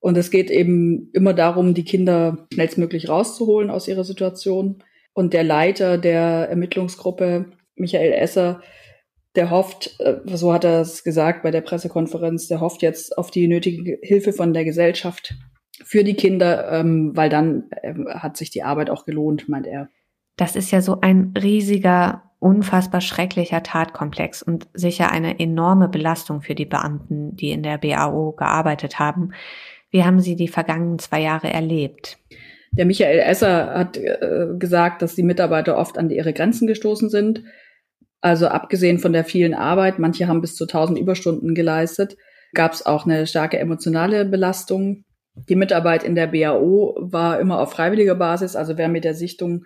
Und 0.00 0.16
es 0.16 0.30
geht 0.30 0.50
eben 0.50 1.10
immer 1.12 1.34
darum, 1.34 1.74
die 1.74 1.84
Kinder 1.84 2.46
schnellstmöglich 2.50 3.10
rauszuholen 3.10 3.68
aus 3.68 3.88
ihrer 3.88 4.04
Situation. 4.04 4.82
Und 5.12 5.34
der 5.34 5.44
Leiter 5.44 5.98
der 5.98 6.48
Ermittlungsgruppe, 6.48 7.52
Michael 7.76 8.12
Esser, 8.12 8.62
der 9.36 9.50
hofft, 9.50 9.98
äh, 10.00 10.20
so 10.26 10.52
hat 10.52 10.64
er 10.64 10.80
es 10.80 11.04
gesagt 11.04 11.42
bei 11.42 11.50
der 11.50 11.60
Pressekonferenz, 11.60 12.48
der 12.48 12.60
hofft 12.60 12.82
jetzt 12.82 13.16
auf 13.18 13.30
die 13.30 13.48
nötige 13.48 13.98
Hilfe 14.02 14.32
von 14.32 14.52
der 14.52 14.64
Gesellschaft 14.64 15.34
für 15.84 16.04
die 16.04 16.14
Kinder, 16.14 16.70
ähm, 16.70 17.12
weil 17.14 17.28
dann 17.28 17.64
äh, 17.82 17.94
hat 18.10 18.36
sich 18.36 18.50
die 18.50 18.62
Arbeit 18.62 18.90
auch 18.90 19.04
gelohnt, 19.04 19.48
meint 19.48 19.66
er. 19.66 19.88
Das 20.36 20.56
ist 20.56 20.70
ja 20.70 20.80
so 20.80 21.00
ein 21.00 21.34
riesiger, 21.40 22.22
unfassbar 22.38 23.00
schrecklicher 23.00 23.62
Tatkomplex 23.62 24.42
und 24.42 24.68
sicher 24.74 25.10
eine 25.10 25.40
enorme 25.40 25.88
Belastung 25.88 26.40
für 26.40 26.54
die 26.54 26.66
Beamten, 26.66 27.36
die 27.36 27.50
in 27.50 27.62
der 27.62 27.78
BAO 27.78 28.32
gearbeitet 28.32 28.98
haben. 28.98 29.32
Wie 29.90 30.04
haben 30.04 30.20
Sie 30.20 30.36
die 30.36 30.48
vergangenen 30.48 30.98
zwei 30.98 31.20
Jahre 31.20 31.52
erlebt? 31.52 32.18
Der 32.72 32.86
Michael 32.86 33.20
Esser 33.20 33.74
hat 33.74 33.96
äh, 33.96 34.48
gesagt, 34.58 35.02
dass 35.02 35.14
die 35.14 35.22
Mitarbeiter 35.22 35.76
oft 35.76 35.96
an 35.96 36.10
ihre 36.10 36.32
Grenzen 36.32 36.66
gestoßen 36.66 37.08
sind 37.08 37.44
Also 38.24 38.48
abgesehen 38.48 39.00
von 39.00 39.12
der 39.12 39.22
vielen 39.22 39.52
Arbeit, 39.52 39.98
manche 39.98 40.26
haben 40.26 40.40
bis 40.40 40.56
zu 40.56 40.64
1000 40.64 40.98
Überstunden 40.98 41.54
geleistet, 41.54 42.16
gab 42.54 42.72
es 42.72 42.86
auch 42.86 43.04
eine 43.04 43.26
starke 43.26 43.58
emotionale 43.58 44.24
Belastung. 44.24 45.04
Die 45.50 45.56
Mitarbeit 45.56 46.04
in 46.04 46.14
der 46.14 46.28
BAO 46.28 46.96
war 47.02 47.38
immer 47.38 47.60
auf 47.60 47.72
freiwilliger 47.72 48.14
Basis. 48.14 48.56
Also 48.56 48.78
wer 48.78 48.88
mit 48.88 49.04
der 49.04 49.12
Sichtung 49.12 49.64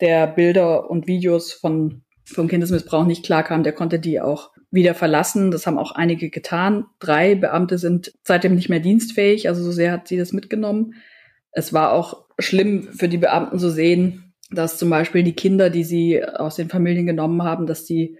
der 0.00 0.26
Bilder 0.26 0.88
und 0.88 1.08
Videos 1.08 1.52
von, 1.52 2.00
vom 2.24 2.48
Kindesmissbrauch 2.48 3.04
nicht 3.04 3.22
klarkam, 3.22 3.64
der 3.64 3.74
konnte 3.74 3.98
die 3.98 4.18
auch 4.18 4.48
wieder 4.70 4.94
verlassen. 4.94 5.50
Das 5.50 5.66
haben 5.66 5.76
auch 5.76 5.92
einige 5.92 6.30
getan. 6.30 6.86
Drei 7.00 7.34
Beamte 7.34 7.76
sind 7.76 8.14
seitdem 8.22 8.54
nicht 8.54 8.70
mehr 8.70 8.80
dienstfähig. 8.80 9.46
Also 9.46 9.62
so 9.62 9.72
sehr 9.72 9.92
hat 9.92 10.08
sie 10.08 10.16
das 10.16 10.32
mitgenommen. 10.32 10.94
Es 11.52 11.74
war 11.74 11.92
auch 11.92 12.24
schlimm 12.38 12.84
für 12.94 13.10
die 13.10 13.18
Beamten 13.18 13.58
zu 13.58 13.68
sehen, 13.68 14.29
dass 14.50 14.78
zum 14.78 14.90
Beispiel 14.90 15.22
die 15.22 15.34
Kinder, 15.34 15.70
die 15.70 15.84
sie 15.84 16.24
aus 16.24 16.56
den 16.56 16.68
Familien 16.68 17.06
genommen 17.06 17.42
haben, 17.42 17.66
dass 17.66 17.84
die 17.84 18.18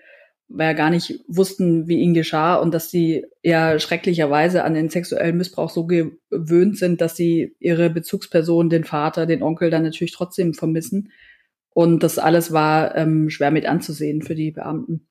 ja 0.48 0.72
gar 0.72 0.90
nicht 0.90 1.20
wussten, 1.28 1.86
wie 1.86 2.00
ihnen 2.00 2.14
geschah 2.14 2.56
und 2.56 2.74
dass 2.74 2.90
sie 2.90 3.24
ja 3.42 3.78
schrecklicherweise 3.78 4.64
an 4.64 4.74
den 4.74 4.88
sexuellen 4.88 5.36
Missbrauch 5.36 5.70
so 5.70 5.86
gewöhnt 5.86 6.76
sind, 6.76 7.00
dass 7.00 7.16
sie 7.16 7.54
ihre 7.60 7.90
Bezugsperson, 7.90 8.68
den 8.68 8.84
Vater, 8.84 9.26
den 9.26 9.42
Onkel 9.42 9.70
dann 9.70 9.84
natürlich 9.84 10.12
trotzdem 10.12 10.54
vermissen. 10.54 11.12
Und 11.72 12.02
das 12.02 12.18
alles 12.18 12.52
war 12.52 12.96
ähm, 12.96 13.30
schwer 13.30 13.52
mit 13.52 13.66
anzusehen 13.66 14.22
für 14.22 14.34
die 14.34 14.50
Beamten. 14.50 15.06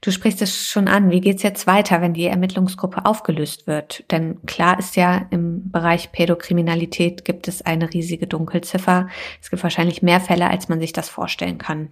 Du 0.00 0.10
sprichst 0.10 0.42
es 0.42 0.68
schon 0.68 0.88
an. 0.88 1.10
Wie 1.10 1.20
geht's 1.20 1.42
jetzt 1.42 1.66
weiter, 1.66 2.00
wenn 2.00 2.14
die 2.14 2.26
Ermittlungsgruppe 2.26 3.04
aufgelöst 3.04 3.66
wird? 3.66 4.04
Denn 4.10 4.44
klar 4.46 4.78
ist 4.78 4.96
ja, 4.96 5.26
im 5.30 5.70
Bereich 5.70 6.12
Pädokriminalität 6.12 7.24
gibt 7.24 7.48
es 7.48 7.62
eine 7.62 7.92
riesige 7.92 8.26
Dunkelziffer. 8.26 9.08
Es 9.40 9.50
gibt 9.50 9.62
wahrscheinlich 9.62 10.02
mehr 10.02 10.20
Fälle, 10.20 10.50
als 10.50 10.68
man 10.68 10.80
sich 10.80 10.92
das 10.92 11.08
vorstellen 11.08 11.58
kann. 11.58 11.88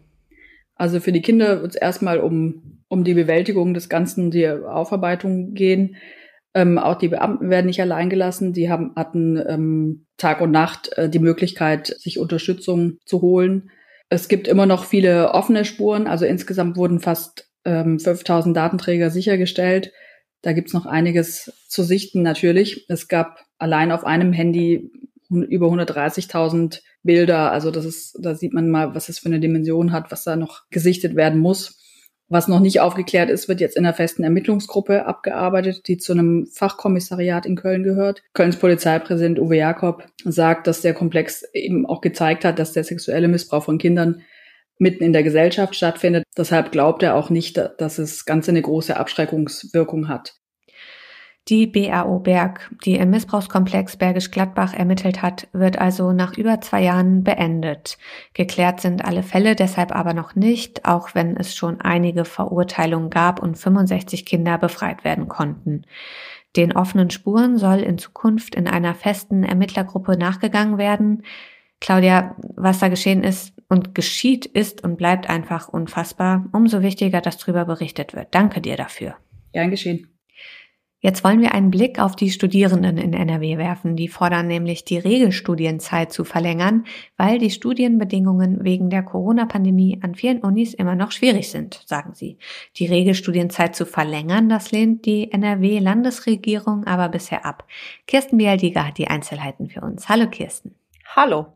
Also 0.74 1.00
für 1.00 1.12
die 1.12 1.22
Kinder 1.22 1.60
wird 1.60 1.74
es 1.74 1.80
erstmal 1.80 2.20
um, 2.20 2.82
um 2.88 3.04
die 3.04 3.14
Bewältigung 3.14 3.74
des 3.74 3.88
Ganzen, 3.88 4.30
die 4.30 4.48
Aufarbeitung 4.48 5.52
gehen. 5.52 5.96
Ähm, 6.54 6.78
auch 6.78 6.96
die 6.96 7.08
Beamten 7.08 7.50
werden 7.50 7.66
nicht 7.66 7.80
allein 7.80 8.10
gelassen. 8.10 8.52
Die 8.52 8.70
haben, 8.70 8.92
hatten 8.96 9.36
ähm, 9.46 10.06
Tag 10.16 10.40
und 10.40 10.50
Nacht 10.50 10.96
äh, 10.96 11.08
die 11.08 11.18
Möglichkeit, 11.18 11.86
sich 11.86 12.18
Unterstützung 12.18 12.98
zu 13.04 13.20
holen. 13.20 13.70
Es 14.08 14.26
gibt 14.26 14.48
immer 14.48 14.66
noch 14.66 14.84
viele 14.84 15.32
offene 15.32 15.64
Spuren. 15.64 16.06
Also 16.06 16.24
insgesamt 16.24 16.76
wurden 16.76 16.98
fast 16.98 17.49
ähm, 17.64 17.98
5000 17.98 18.56
Datenträger 18.56 19.10
sichergestellt. 19.10 19.92
Da 20.42 20.52
gibt's 20.52 20.72
noch 20.72 20.86
einiges 20.86 21.52
zu 21.68 21.82
sichten 21.82 22.22
natürlich. 22.22 22.86
Es 22.88 23.08
gab 23.08 23.44
allein 23.58 23.92
auf 23.92 24.04
einem 24.04 24.32
Handy 24.32 24.90
über 25.28 25.68
130.000 25.68 26.80
Bilder. 27.02 27.52
Also 27.52 27.70
das 27.70 27.84
ist, 27.84 28.18
da 28.20 28.34
sieht 28.34 28.52
man 28.52 28.68
mal, 28.68 28.94
was 28.94 29.08
es 29.08 29.18
für 29.18 29.26
eine 29.26 29.40
Dimension 29.40 29.92
hat, 29.92 30.10
was 30.10 30.24
da 30.24 30.36
noch 30.36 30.62
gesichtet 30.70 31.14
werden 31.14 31.38
muss. 31.38 31.76
Was 32.32 32.46
noch 32.46 32.60
nicht 32.60 32.80
aufgeklärt 32.80 33.28
ist, 33.28 33.48
wird 33.48 33.60
jetzt 33.60 33.76
in 33.76 33.84
einer 33.84 33.94
festen 33.94 34.22
Ermittlungsgruppe 34.22 35.04
abgearbeitet, 35.04 35.88
die 35.88 35.98
zu 35.98 36.12
einem 36.12 36.46
Fachkommissariat 36.46 37.44
in 37.44 37.56
Köln 37.56 37.82
gehört. 37.82 38.22
Kölns 38.34 38.56
Polizeipräsident 38.56 39.40
Uwe 39.40 39.56
Jakob 39.56 40.04
sagt, 40.24 40.68
dass 40.68 40.80
der 40.80 40.94
Komplex 40.94 41.42
eben 41.52 41.86
auch 41.86 42.00
gezeigt 42.00 42.44
hat, 42.44 42.60
dass 42.60 42.72
der 42.72 42.84
sexuelle 42.84 43.26
Missbrauch 43.26 43.64
von 43.64 43.78
Kindern 43.78 44.22
mitten 44.80 45.04
in 45.04 45.12
der 45.12 45.22
Gesellschaft 45.22 45.76
stattfindet. 45.76 46.24
Deshalb 46.36 46.72
glaubt 46.72 47.02
er 47.02 47.14
auch 47.14 47.30
nicht, 47.30 47.60
dass 47.78 47.98
es 47.98 48.24
Ganze 48.24 48.50
eine 48.50 48.62
große 48.62 48.96
Abschreckungswirkung 48.96 50.08
hat. 50.08 50.34
Die 51.48 51.66
BAO 51.66 52.20
Berg, 52.20 52.70
die 52.84 52.94
im 52.94 53.10
Missbrauchskomplex 53.10 53.96
Bergisch 53.96 54.30
Gladbach 54.30 54.72
ermittelt 54.72 55.20
hat, 55.20 55.48
wird 55.52 55.80
also 55.80 56.12
nach 56.12 56.36
über 56.36 56.60
zwei 56.60 56.82
Jahren 56.82 57.24
beendet. 57.24 57.98
Geklärt 58.34 58.80
sind 58.80 59.04
alle 59.04 59.22
Fälle 59.22 59.56
deshalb 59.56 59.92
aber 59.92 60.14
noch 60.14 60.36
nicht, 60.36 60.84
auch 60.84 61.14
wenn 61.14 61.36
es 61.36 61.56
schon 61.56 61.80
einige 61.80 62.24
Verurteilungen 62.24 63.10
gab 63.10 63.42
und 63.42 63.56
65 63.56 64.26
Kinder 64.26 64.58
befreit 64.58 65.02
werden 65.02 65.28
konnten. 65.28 65.86
Den 66.56 66.72
offenen 66.72 67.10
Spuren 67.10 67.58
soll 67.58 67.78
in 67.78 67.98
Zukunft 67.98 68.54
in 68.54 68.68
einer 68.68 68.94
festen 68.94 69.42
Ermittlergruppe 69.42 70.16
nachgegangen 70.16 70.78
werden. 70.78 71.24
Claudia, 71.80 72.36
was 72.56 72.78
da 72.78 72.88
geschehen 72.88 73.24
ist 73.24 73.54
und 73.68 73.94
geschieht, 73.94 74.46
ist 74.46 74.84
und 74.84 74.96
bleibt 74.96 75.28
einfach 75.28 75.68
unfassbar. 75.68 76.46
Umso 76.52 76.82
wichtiger, 76.82 77.20
dass 77.20 77.38
darüber 77.38 77.64
berichtet 77.64 78.14
wird. 78.14 78.28
Danke 78.32 78.60
dir 78.60 78.76
dafür. 78.76 79.16
Gern 79.52 79.70
geschehen. 79.70 80.06
Jetzt 81.02 81.24
wollen 81.24 81.40
wir 81.40 81.54
einen 81.54 81.70
Blick 81.70 81.98
auf 81.98 82.14
die 82.14 82.30
Studierenden 82.30 82.98
in 82.98 83.14
NRW 83.14 83.56
werfen. 83.56 83.96
Die 83.96 84.08
fordern 84.08 84.46
nämlich 84.48 84.84
die 84.84 84.98
Regelstudienzeit 84.98 86.12
zu 86.12 86.24
verlängern, 86.24 86.84
weil 87.16 87.38
die 87.38 87.50
Studienbedingungen 87.50 88.62
wegen 88.64 88.90
der 88.90 89.02
Corona-Pandemie 89.02 89.98
an 90.02 90.14
vielen 90.14 90.40
Unis 90.40 90.74
immer 90.74 90.96
noch 90.96 91.10
schwierig 91.10 91.48
sind, 91.48 91.82
sagen 91.86 92.12
sie. 92.12 92.36
Die 92.76 92.84
Regelstudienzeit 92.84 93.74
zu 93.74 93.86
verlängern, 93.86 94.50
das 94.50 94.72
lehnt 94.72 95.06
die 95.06 95.32
NRW-Landesregierung 95.32 96.84
aber 96.84 97.08
bisher 97.08 97.46
ab. 97.46 97.66
Kirsten 98.06 98.36
Bialdiger 98.36 98.86
hat 98.86 98.98
die 98.98 99.08
Einzelheiten 99.08 99.70
für 99.70 99.80
uns. 99.80 100.10
Hallo 100.10 100.28
Kirsten. 100.28 100.74
Hallo. 101.16 101.46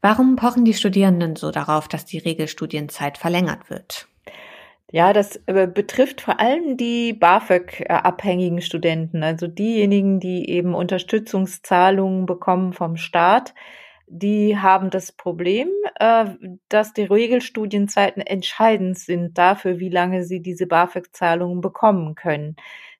Warum 0.00 0.36
pochen 0.36 0.64
die 0.64 0.74
Studierenden 0.74 1.36
so 1.36 1.50
darauf, 1.50 1.88
dass 1.88 2.04
die 2.04 2.18
Regelstudienzeit 2.18 3.18
verlängert 3.18 3.70
wird? 3.70 4.08
Ja, 4.94 5.14
das 5.14 5.40
äh, 5.46 5.66
betrifft 5.66 6.20
vor 6.20 6.38
allem 6.38 6.76
die 6.76 7.14
BAföG-abhängigen 7.14 8.60
Studenten, 8.60 9.22
also 9.22 9.46
diejenigen, 9.46 10.20
die 10.20 10.50
eben 10.50 10.74
Unterstützungszahlungen 10.74 12.26
bekommen 12.26 12.74
vom 12.74 12.98
Staat. 12.98 13.54
Die 14.06 14.58
haben 14.58 14.90
das 14.90 15.10
Problem, 15.10 15.68
äh, 15.98 16.26
dass 16.68 16.92
die 16.92 17.04
Regelstudienzeiten 17.04 18.20
entscheidend 18.20 18.98
sind 18.98 19.38
dafür, 19.38 19.78
wie 19.78 19.88
lange 19.88 20.24
sie 20.24 20.42
diese 20.42 20.66
BAföG-Zahlungen 20.66 21.62
bekommen 21.62 22.14
können. 22.14 22.56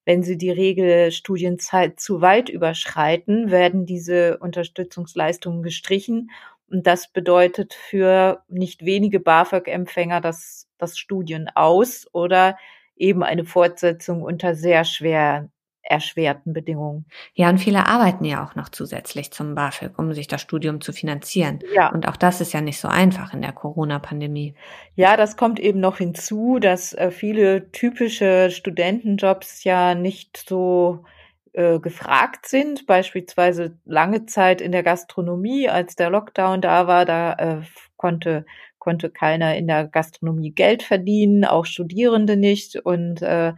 Wenn 0.07 0.23
sie 0.23 0.38
die 0.38 0.50
Regelstudienzeit 0.50 2.00
zu 2.00 2.23
weit 2.23 2.49
überschreiten, 2.49 3.50
werden 3.50 3.85
diese 3.85 4.38
Unterstützungsleistungen 4.38 5.62
gestrichen 5.62 6.31
und 6.73 6.87
das 6.87 7.09
bedeutet 7.09 7.75
für 7.75 8.43
nicht 8.49 8.85
wenige 8.85 9.21
BAföG-Empfänger 9.21 10.21
das, 10.21 10.69
das 10.79 10.99
Studien 10.99 11.50
aus 11.55 12.07
oder 12.12 12.57
eben 12.97 13.23
eine 13.23 13.45
Fortsetzung 13.45 14.23
unter 14.23 14.55
sehr 14.55 14.85
schwer 14.85 15.49
erschwerten 15.85 16.52
Bedingungen. 16.52 17.07
Ja, 17.35 17.50
und 17.50 17.59
viele 17.59 17.87
arbeiten 17.87 18.25
ja 18.25 18.45
auch 18.45 18.55
noch 18.55 18.69
zusätzlich 18.69 19.33
zum 19.33 19.57
BAföG, 19.57 19.99
um 19.99 20.14
sich 20.14 20.29
das 20.29 20.41
Studium 20.41 20.81
zu 20.81 20.93
finanzieren. 20.93 21.59
Ja. 21.75 21.93
Und 21.93 22.07
auch 22.07 22.17
das 22.17 22.41
ist 22.41 22.52
ja 22.52 22.61
nicht 22.61 22.79
so 22.79 22.87
einfach 22.87 23.35
in 23.35 23.43
der 23.43 23.52
Corona-Pandemie. 23.52 24.55
Ja, 24.95 25.17
das 25.17 25.37
kommt 25.37 25.59
eben 25.59 25.81
noch 25.81 25.99
hinzu, 25.99 26.59
dass 26.61 26.95
äh, 26.95 27.11
viele 27.11 27.73
typische 27.73 28.50
Studentenjobs 28.52 29.64
ja 29.64 29.97
nicht 29.97 30.37
so 30.49 31.05
äh, 31.53 31.79
gefragt 31.79 32.47
sind, 32.47 32.87
beispielsweise 32.87 33.79
lange 33.85 34.27
Zeit 34.27 34.61
in 34.61 34.73
der 34.73 34.83
Gastronomie, 34.83 35.69
als 35.69 35.97
der 35.97 36.11
Lockdown 36.11 36.61
da 36.61 36.87
war, 36.87 37.05
da 37.05 37.35
äh, 37.35 37.63
konnte 37.97 38.45
konnte 38.79 39.11
keiner 39.11 39.57
in 39.57 39.69
der 39.69 39.87
Gastronomie 39.87 40.51
Geld 40.51 40.83
verdienen, 40.83 41.45
auch 41.45 41.67
Studierende 41.67 42.37
nicht 42.37 42.77
und 42.77 43.23
äh, 43.23 43.53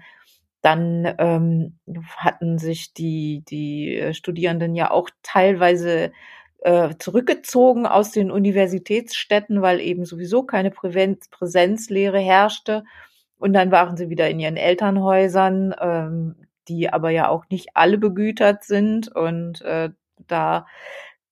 dann 0.60 1.14
ähm, 1.18 1.78
hatten 2.16 2.58
sich 2.58 2.92
die 2.94 3.42
die 3.48 3.96
äh, 3.96 4.14
Studierenden 4.14 4.74
ja 4.74 4.90
auch 4.90 5.08
teilweise 5.22 6.12
äh, 6.64 6.94
zurückgezogen 6.98 7.86
aus 7.86 8.10
den 8.10 8.30
Universitätsstädten, 8.30 9.62
weil 9.62 9.80
eben 9.80 10.04
sowieso 10.04 10.42
keine 10.44 10.70
Präsenz, 10.70 11.28
Präsenzlehre 11.28 12.18
herrschte. 12.18 12.84
Und 13.38 13.52
dann 13.52 13.70
waren 13.70 13.96
sie 13.96 14.08
wieder 14.08 14.30
in 14.30 14.40
ihren 14.40 14.56
Elternhäusern. 14.56 15.74
Ähm, 15.78 16.34
die 16.68 16.92
aber 16.92 17.10
ja 17.10 17.28
auch 17.28 17.44
nicht 17.50 17.70
alle 17.74 17.98
begütert 17.98 18.64
sind 18.64 19.08
und 19.14 19.62
äh, 19.62 19.90
da 20.26 20.66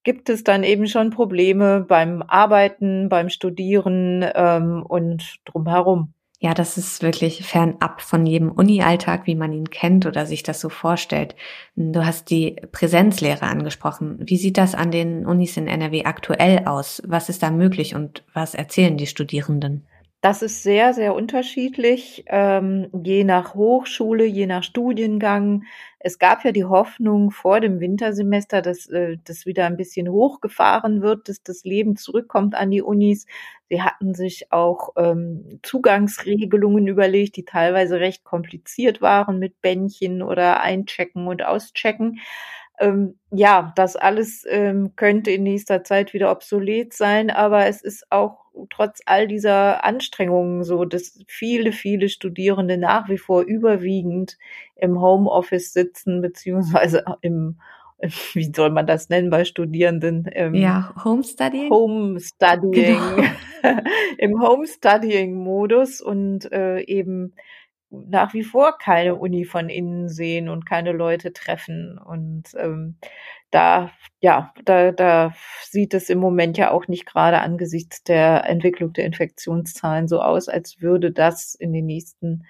gibt 0.04 0.28
es 0.28 0.44
dann 0.44 0.64
eben 0.64 0.86
schon 0.86 1.10
Probleme 1.10 1.84
beim 1.86 2.22
Arbeiten, 2.22 3.08
beim 3.08 3.28
Studieren 3.28 4.24
ähm, 4.34 4.82
und 4.82 5.40
drumherum. 5.44 6.12
Ja, 6.40 6.54
das 6.54 6.76
ist 6.76 7.04
wirklich 7.04 7.46
fernab 7.46 8.00
von 8.00 8.26
jedem 8.26 8.50
Uni-Alltag, 8.50 9.26
wie 9.26 9.36
man 9.36 9.52
ihn 9.52 9.70
kennt 9.70 10.06
oder 10.06 10.26
sich 10.26 10.42
das 10.42 10.60
so 10.60 10.70
vorstellt. 10.70 11.36
Du 11.76 12.04
hast 12.04 12.30
die 12.30 12.56
Präsenzlehre 12.72 13.42
angesprochen. 13.42 14.18
Wie 14.18 14.36
sieht 14.36 14.58
das 14.58 14.74
an 14.74 14.90
den 14.90 15.24
Unis 15.24 15.56
in 15.56 15.68
NRW 15.68 16.04
aktuell 16.04 16.66
aus? 16.66 17.00
Was 17.06 17.28
ist 17.28 17.44
da 17.44 17.52
möglich 17.52 17.94
und 17.94 18.24
was 18.34 18.56
erzählen 18.56 18.96
die 18.96 19.06
Studierenden? 19.06 19.86
Das 20.24 20.40
ist 20.40 20.62
sehr, 20.62 20.94
sehr 20.94 21.14
unterschiedlich, 21.16 22.22
ähm, 22.28 22.88
je 23.02 23.24
nach 23.24 23.54
Hochschule, 23.54 24.24
je 24.24 24.46
nach 24.46 24.62
Studiengang. 24.62 25.64
Es 25.98 26.16
gab 26.20 26.44
ja 26.44 26.52
die 26.52 26.64
Hoffnung 26.64 27.32
vor 27.32 27.58
dem 27.58 27.80
Wintersemester, 27.80 28.62
dass 28.62 28.86
äh, 28.88 29.16
das 29.24 29.46
wieder 29.46 29.66
ein 29.66 29.76
bisschen 29.76 30.08
hochgefahren 30.08 31.02
wird, 31.02 31.28
dass 31.28 31.42
das 31.42 31.64
Leben 31.64 31.96
zurückkommt 31.96 32.54
an 32.54 32.70
die 32.70 32.82
Unis. 32.82 33.26
Sie 33.68 33.82
hatten 33.82 34.14
sich 34.14 34.52
auch 34.52 34.90
ähm, 34.96 35.58
Zugangsregelungen 35.64 36.86
überlegt, 36.86 37.34
die 37.36 37.44
teilweise 37.44 37.98
recht 37.98 38.22
kompliziert 38.22 39.00
waren 39.02 39.40
mit 39.40 39.60
Bändchen 39.60 40.22
oder 40.22 40.60
Einchecken 40.60 41.26
und 41.26 41.44
Auschecken. 41.44 42.20
Ähm, 42.78 43.18
ja, 43.30 43.72
das 43.76 43.96
alles 43.96 44.44
ähm, 44.48 44.92
könnte 44.96 45.30
in 45.30 45.42
nächster 45.42 45.84
Zeit 45.84 46.12
wieder 46.14 46.30
obsolet 46.30 46.92
sein, 46.92 47.30
aber 47.30 47.66
es 47.66 47.82
ist 47.82 48.06
auch 48.10 48.38
trotz 48.70 49.00
all 49.06 49.26
dieser 49.26 49.84
Anstrengungen 49.84 50.64
so, 50.64 50.84
dass 50.84 51.18
viele, 51.26 51.72
viele 51.72 52.08
Studierende 52.08 52.78
nach 52.78 53.08
wie 53.08 53.18
vor 53.18 53.42
überwiegend 53.42 54.38
im 54.76 55.00
Homeoffice 55.00 55.72
sitzen, 55.72 56.20
beziehungsweise 56.20 57.04
im 57.20 57.58
wie 58.32 58.52
soll 58.52 58.70
man 58.70 58.86
das 58.86 59.08
nennen 59.10 59.30
bei 59.30 59.44
Studierenden? 59.44 60.28
Ähm, 60.32 60.54
ja, 60.54 60.92
Homestudying. 61.04 61.70
Homestudying. 61.70 62.72
Genau. 62.72 63.28
Im 64.18 64.42
Homestudying-Modus 64.42 66.00
und 66.00 66.50
äh, 66.50 66.80
eben 66.80 67.34
nach 67.92 68.34
wie 68.34 68.42
vor 68.42 68.78
keine 68.78 69.14
Uni 69.16 69.44
von 69.44 69.68
innen 69.68 70.08
sehen 70.08 70.48
und 70.48 70.66
keine 70.66 70.92
Leute 70.92 71.32
treffen. 71.32 71.98
Und 71.98 72.54
ähm, 72.56 72.96
da, 73.50 73.90
ja, 74.20 74.52
da, 74.64 74.92
da 74.92 75.34
sieht 75.64 75.94
es 75.94 76.08
im 76.08 76.18
Moment 76.18 76.56
ja 76.56 76.70
auch 76.70 76.88
nicht 76.88 77.06
gerade 77.06 77.40
angesichts 77.40 78.02
der 78.02 78.48
Entwicklung 78.48 78.92
der 78.92 79.04
Infektionszahlen 79.04 80.08
so 80.08 80.20
aus, 80.20 80.48
als 80.48 80.80
würde 80.80 81.12
das 81.12 81.54
in 81.54 81.72
den 81.72 81.86
nächsten 81.86 82.46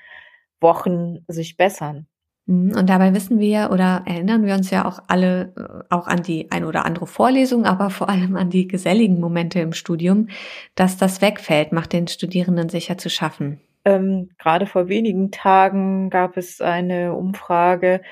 Wochen 0.60 1.24
sich 1.26 1.56
bessern. 1.56 2.06
Mhm, 2.46 2.76
und 2.76 2.88
dabei 2.88 3.14
wissen 3.14 3.38
wir 3.38 3.70
oder 3.72 4.02
erinnern 4.06 4.44
wir 4.44 4.54
uns 4.54 4.70
ja 4.70 4.84
auch 4.84 5.00
alle 5.08 5.52
äh, 5.56 5.94
auch 5.94 6.06
an 6.06 6.22
die 6.22 6.50
ein 6.50 6.64
oder 6.64 6.84
andere 6.84 7.06
Vorlesung, 7.06 7.64
aber 7.64 7.90
vor 7.90 8.08
allem 8.08 8.36
an 8.36 8.50
die 8.50 8.68
geselligen 8.68 9.20
Momente 9.20 9.60
im 9.60 9.72
Studium, 9.72 10.28
dass 10.74 10.96
das 10.96 11.20
wegfällt, 11.20 11.72
macht 11.72 11.92
den 11.92 12.08
Studierenden 12.08 12.68
sicher 12.68 12.98
zu 12.98 13.10
schaffen. 13.10 13.60
Ähm, 13.84 14.30
gerade 14.38 14.66
vor 14.66 14.88
wenigen 14.88 15.30
Tagen 15.30 16.08
gab 16.10 16.36
es 16.36 16.60
eine 16.60 17.14
Umfrage, 17.14 18.02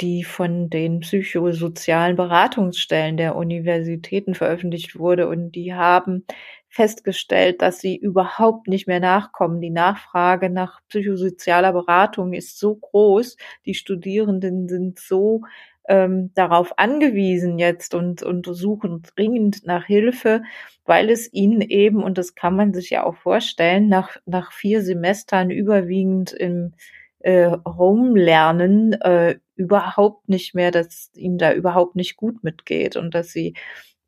die 0.00 0.24
von 0.24 0.68
den 0.68 1.00
psychosozialen 1.00 2.16
Beratungsstellen 2.16 3.16
der 3.16 3.34
Universitäten 3.34 4.34
veröffentlicht 4.34 4.98
wurde 4.98 5.26
und 5.28 5.52
die 5.52 5.74
haben 5.74 6.26
festgestellt, 6.68 7.62
dass 7.62 7.80
sie 7.80 7.96
überhaupt 7.96 8.68
nicht 8.68 8.86
mehr 8.86 9.00
nachkommen. 9.00 9.62
Die 9.62 9.70
Nachfrage 9.70 10.50
nach 10.50 10.80
psychosozialer 10.88 11.72
Beratung 11.72 12.34
ist 12.34 12.58
so 12.58 12.76
groß, 12.76 13.36
die 13.64 13.74
Studierenden 13.74 14.68
sind 14.68 14.98
so 14.98 15.40
ähm, 15.88 16.32
darauf 16.34 16.78
angewiesen 16.78 17.58
jetzt 17.58 17.94
und, 17.94 18.22
und 18.22 18.46
suchen 18.46 19.02
dringend 19.14 19.64
nach 19.66 19.84
Hilfe, 19.84 20.42
weil 20.84 21.10
es 21.10 21.32
ihnen 21.32 21.60
eben, 21.60 22.02
und 22.02 22.18
das 22.18 22.34
kann 22.34 22.56
man 22.56 22.72
sich 22.72 22.90
ja 22.90 23.04
auch 23.04 23.16
vorstellen, 23.16 23.88
nach, 23.88 24.16
nach 24.26 24.52
vier 24.52 24.82
Semestern 24.82 25.50
überwiegend 25.50 26.32
im 26.32 26.74
äh, 27.20 27.50
Home-Lernen 27.66 28.92
äh, 29.00 29.36
überhaupt 29.56 30.28
nicht 30.28 30.54
mehr, 30.54 30.70
dass 30.70 31.10
ihnen 31.14 31.38
da 31.38 31.52
überhaupt 31.52 31.96
nicht 31.96 32.16
gut 32.16 32.44
mitgeht 32.44 32.96
und 32.96 33.14
dass 33.14 33.32
sie 33.32 33.54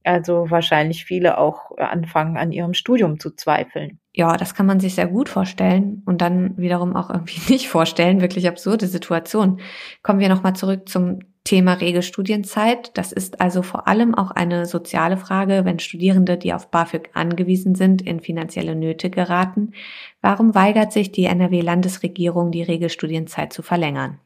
also 0.04 0.50
wahrscheinlich 0.50 1.04
viele 1.04 1.38
auch 1.38 1.76
anfangen, 1.76 2.36
an 2.36 2.52
ihrem 2.52 2.74
Studium 2.74 3.20
zu 3.20 3.30
zweifeln. 3.30 3.98
Ja, 4.14 4.36
das 4.36 4.54
kann 4.54 4.66
man 4.66 4.80
sich 4.80 4.94
sehr 4.94 5.06
gut 5.06 5.28
vorstellen 5.28 6.02
und 6.06 6.22
dann 6.22 6.56
wiederum 6.56 6.96
auch 6.96 7.10
irgendwie 7.10 7.40
nicht 7.52 7.68
vorstellen. 7.68 8.20
Wirklich 8.20 8.48
absurde 8.48 8.86
Situation. 8.86 9.60
Kommen 10.02 10.20
wir 10.20 10.28
nochmal 10.28 10.54
zurück 10.54 10.88
zum 10.88 11.20
Thema 11.48 11.72
Regelstudienzeit. 11.72 12.90
Das 12.98 13.10
ist 13.10 13.40
also 13.40 13.62
vor 13.62 13.88
allem 13.88 14.14
auch 14.14 14.30
eine 14.30 14.66
soziale 14.66 15.16
Frage, 15.16 15.64
wenn 15.64 15.78
Studierende, 15.78 16.36
die 16.36 16.52
auf 16.52 16.70
BAföG 16.70 17.08
angewiesen 17.14 17.74
sind, 17.74 18.02
in 18.02 18.20
finanzielle 18.20 18.74
Nöte 18.74 19.08
geraten. 19.08 19.72
Warum 20.20 20.54
weigert 20.54 20.92
sich 20.92 21.10
die 21.10 21.24
NRW-Landesregierung, 21.24 22.50
die 22.50 22.62
Regelstudienzeit 22.62 23.50
zu 23.50 23.62
verlängern? 23.62 24.18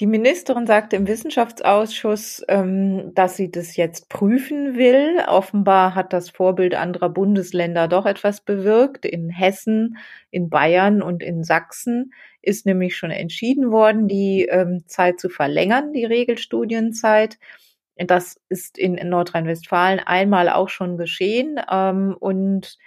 Die 0.00 0.06
Ministerin 0.06 0.66
sagte 0.66 0.96
im 0.96 1.06
Wissenschaftsausschuss, 1.06 2.42
ähm, 2.48 3.12
dass 3.14 3.36
sie 3.36 3.52
das 3.52 3.76
jetzt 3.76 4.08
prüfen 4.08 4.76
will. 4.76 5.22
Offenbar 5.28 5.94
hat 5.94 6.12
das 6.12 6.30
Vorbild 6.30 6.74
anderer 6.74 7.10
Bundesländer 7.10 7.86
doch 7.86 8.06
etwas 8.06 8.40
bewirkt. 8.40 9.04
In 9.04 9.28
Hessen, 9.28 9.98
in 10.32 10.50
Bayern 10.50 11.00
und 11.00 11.22
in 11.22 11.44
Sachsen 11.44 12.12
ist 12.42 12.66
nämlich 12.66 12.96
schon 12.96 13.10
entschieden 13.10 13.70
worden, 13.70 14.08
die 14.08 14.46
ähm, 14.50 14.84
Zeit 14.86 15.20
zu 15.20 15.28
verlängern, 15.28 15.92
die 15.92 16.04
Regelstudienzeit. 16.04 17.38
Das 17.96 18.40
ist 18.48 18.78
in, 18.78 18.94
Nordrhein-Westfalen 18.94 20.00
einmal 20.00 20.48
auch 20.48 20.68
schon 20.70 20.96
geschehen. 20.96 21.60
Ähm, 21.70 22.16
und 22.18 22.78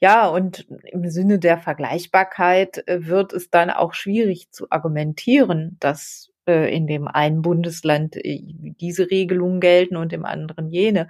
ja, 0.00 0.26
und 0.28 0.66
im 0.86 1.08
Sinne 1.10 1.38
der 1.38 1.58
Vergleichbarkeit 1.58 2.88
äh, 2.88 3.06
wird 3.06 3.32
es 3.32 3.50
dann 3.50 3.70
auch 3.70 3.94
schwierig 3.94 4.50
zu 4.50 4.66
argumentieren, 4.70 5.76
dass 5.78 6.32
äh, 6.48 6.74
in 6.74 6.86
dem 6.86 7.06
einen 7.06 7.42
Bundesland 7.42 8.16
äh, 8.16 8.40
diese 8.80 9.10
Regelungen 9.10 9.60
gelten 9.60 9.96
und 9.96 10.12
im 10.12 10.24
anderen 10.24 10.70
jene. 10.70 11.08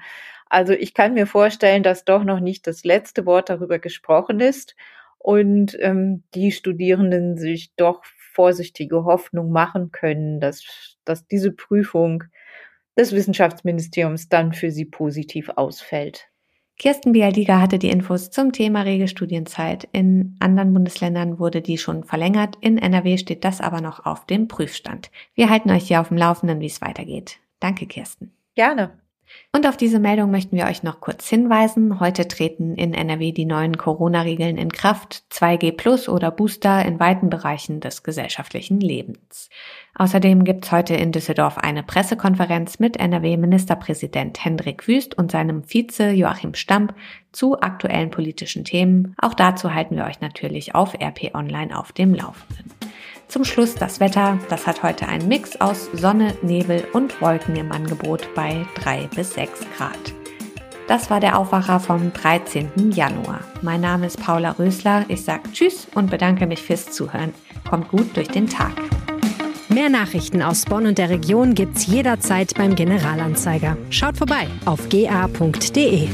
Also 0.50 0.74
ich 0.74 0.92
kann 0.92 1.14
mir 1.14 1.26
vorstellen, 1.26 1.82
dass 1.82 2.04
doch 2.04 2.24
noch 2.24 2.40
nicht 2.40 2.66
das 2.66 2.84
letzte 2.84 3.24
Wort 3.24 3.48
darüber 3.48 3.78
gesprochen 3.78 4.40
ist 4.40 4.76
und 5.22 5.76
ähm, 5.80 6.24
die 6.34 6.50
Studierenden 6.50 7.36
sich 7.36 7.74
doch 7.76 8.02
vorsichtige 8.32 9.04
Hoffnung 9.04 9.50
machen 9.50 9.92
können, 9.92 10.40
dass, 10.40 10.96
dass 11.04 11.26
diese 11.26 11.52
Prüfung 11.52 12.24
des 12.98 13.12
Wissenschaftsministeriums 13.12 14.28
dann 14.28 14.52
für 14.52 14.70
sie 14.70 14.84
positiv 14.84 15.50
ausfällt. 15.50 16.28
Kirsten 16.78 17.12
Bialdiger 17.12 17.60
hatte 17.60 17.78
die 17.78 17.90
Infos 17.90 18.30
zum 18.30 18.52
Thema 18.52 18.82
Regelstudienzeit. 18.82 19.88
In 19.92 20.36
anderen 20.40 20.72
Bundesländern 20.72 21.38
wurde 21.38 21.62
die 21.62 21.78
schon 21.78 22.02
verlängert. 22.02 22.56
In 22.60 22.78
NRW 22.78 23.18
steht 23.18 23.44
das 23.44 23.60
aber 23.60 23.80
noch 23.80 24.04
auf 24.04 24.26
dem 24.26 24.48
Prüfstand. 24.48 25.10
Wir 25.34 25.48
halten 25.48 25.70
euch 25.70 25.86
hier 25.86 26.00
auf 26.00 26.08
dem 26.08 26.16
Laufenden, 26.16 26.60
wie 26.60 26.66
es 26.66 26.80
weitergeht. 26.80 27.38
Danke, 27.60 27.86
Kirsten. 27.86 28.32
Gerne. 28.56 29.01
Und 29.54 29.66
auf 29.66 29.76
diese 29.76 29.98
Meldung 29.98 30.30
möchten 30.30 30.56
wir 30.56 30.64
euch 30.64 30.82
noch 30.82 31.00
kurz 31.00 31.28
hinweisen. 31.28 32.00
Heute 32.00 32.26
treten 32.26 32.74
in 32.74 32.94
NRW 32.94 33.32
die 33.32 33.44
neuen 33.44 33.76
Corona-Regeln 33.76 34.56
in 34.56 34.72
Kraft. 34.72 35.24
2G 35.30 35.76
Plus 35.76 36.08
oder 36.08 36.30
Booster 36.30 36.82
in 36.86 36.98
weiten 36.98 37.28
Bereichen 37.28 37.80
des 37.80 38.02
gesellschaftlichen 38.02 38.80
Lebens. 38.80 39.50
Außerdem 39.94 40.44
gibt's 40.44 40.72
heute 40.72 40.94
in 40.94 41.12
Düsseldorf 41.12 41.58
eine 41.58 41.82
Pressekonferenz 41.82 42.78
mit 42.78 42.96
NRW-Ministerpräsident 42.96 44.42
Hendrik 44.42 44.88
Wüst 44.88 45.18
und 45.18 45.30
seinem 45.30 45.64
Vize 45.64 46.10
Joachim 46.12 46.54
Stamp 46.54 46.94
zu 47.30 47.60
aktuellen 47.60 48.10
politischen 48.10 48.64
Themen. 48.64 49.14
Auch 49.20 49.34
dazu 49.34 49.74
halten 49.74 49.96
wir 49.96 50.06
euch 50.06 50.22
natürlich 50.22 50.74
auf 50.74 50.94
RP 50.94 51.34
Online 51.34 51.78
auf 51.78 51.92
dem 51.92 52.14
Laufenden. 52.14 52.81
Zum 53.32 53.44
Schluss 53.46 53.74
das 53.74 53.98
Wetter. 53.98 54.38
Das 54.50 54.66
hat 54.66 54.82
heute 54.82 55.08
einen 55.08 55.26
Mix 55.26 55.58
aus 55.58 55.88
Sonne, 55.94 56.34
Nebel 56.42 56.86
und 56.92 57.18
Wolken 57.22 57.56
im 57.56 57.72
Angebot 57.72 58.28
bei 58.34 58.66
3 58.74 59.08
bis 59.16 59.32
6 59.32 59.60
Grad. 59.74 60.12
Das 60.86 61.08
war 61.08 61.18
der 61.18 61.38
Aufwacher 61.38 61.80
vom 61.80 62.12
13. 62.12 62.92
Januar. 62.92 63.40
Mein 63.62 63.80
Name 63.80 64.08
ist 64.08 64.20
Paula 64.20 64.50
Rösler. 64.50 65.06
Ich 65.08 65.24
sage 65.24 65.50
Tschüss 65.50 65.88
und 65.94 66.10
bedanke 66.10 66.46
mich 66.46 66.60
fürs 66.60 66.90
Zuhören. 66.90 67.32
Kommt 67.70 67.88
gut 67.88 68.14
durch 68.18 68.28
den 68.28 68.50
Tag. 68.50 68.74
Mehr 69.70 69.88
Nachrichten 69.88 70.42
aus 70.42 70.66
Bonn 70.66 70.84
und 70.84 70.98
der 70.98 71.08
Region 71.08 71.54
gibt's 71.54 71.86
jederzeit 71.86 72.52
beim 72.54 72.74
Generalanzeiger. 72.74 73.78
Schaut 73.88 74.18
vorbei 74.18 74.46
auf 74.66 74.90
ga.de. 74.90 76.08